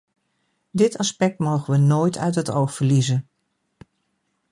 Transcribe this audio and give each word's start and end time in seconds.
Dit 0.71 0.97
aspect 0.97 1.39
mogen 1.39 1.71
we 1.73 1.77
nooit 1.79 2.17
uit 2.17 2.35
het 2.35 2.49
oog 2.51 2.73
verliezen. 2.73 3.27